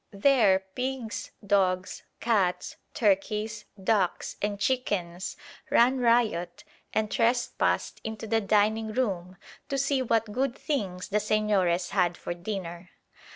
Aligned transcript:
There 0.11 0.65
pigs, 0.73 1.29
dogs, 1.45 2.01
cats, 2.19 2.75
turkeys, 2.95 3.65
ducks, 3.83 4.35
and 4.41 4.59
chickens 4.59 5.37
ran 5.69 5.99
riot 5.99 6.63
and 6.91 7.11
trespassed 7.11 8.01
into 8.03 8.25
the 8.25 8.41
dining 8.41 8.93
room 8.93 9.37
to 9.69 9.77
see 9.77 10.01
what 10.01 10.31
good 10.31 10.57
things 10.57 11.09
the 11.09 11.19
Señores 11.19 11.91
had 11.91 12.17
for 12.17 12.33
dinner. 12.33 12.89